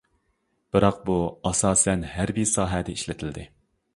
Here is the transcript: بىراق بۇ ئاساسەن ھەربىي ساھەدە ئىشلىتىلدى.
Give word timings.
بىراق 0.77 1.01
بۇ 1.09 1.17
ئاساسەن 1.51 2.07
ھەربىي 2.13 2.49
ساھەدە 2.55 2.97
ئىشلىتىلدى. 2.99 3.45